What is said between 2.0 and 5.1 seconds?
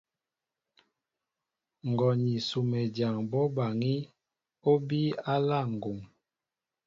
ni Sumedyaŋ bɔ́ baŋí, ó bíy